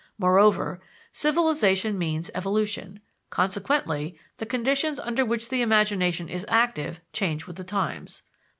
[0.17, 0.81] Moreover,
[1.11, 7.63] civilization means evolution; consequently the conditions under which the imagination is active change with the
[7.63, 8.23] times.